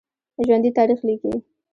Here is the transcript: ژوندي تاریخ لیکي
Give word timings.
ژوندي 0.45 0.71
تاریخ 0.77 0.99
لیکي 1.07 1.31